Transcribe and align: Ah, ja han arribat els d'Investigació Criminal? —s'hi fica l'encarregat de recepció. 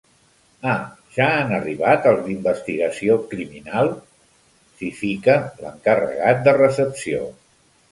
Ah, 0.69 0.77
ja 1.17 1.27
han 1.33 1.53
arribat 1.57 2.07
els 2.11 2.23
d'Investigació 2.29 3.19
Criminal? 3.35 3.91
—s'hi 4.01 4.91
fica 5.03 5.39
l'encarregat 5.67 6.45
de 6.51 6.59
recepció. 6.61 7.25